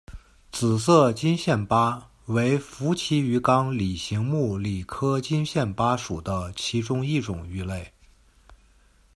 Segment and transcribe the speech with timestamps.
[0.51, 7.93] 紫色金线鲃为辐鳍鱼纲鲤形目鲤科金线鲃属的其中一种鱼类。